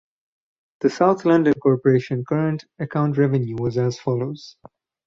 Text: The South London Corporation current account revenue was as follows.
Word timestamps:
The 0.79 0.89
South 0.89 1.25
London 1.25 1.53
Corporation 1.61 2.25
current 2.25 2.65
account 2.79 3.19
revenue 3.19 3.57
was 3.59 3.77
as 3.77 3.99
follows. 3.99 4.57